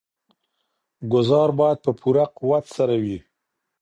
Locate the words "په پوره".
1.85-2.25